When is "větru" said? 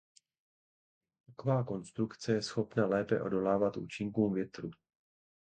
4.33-4.71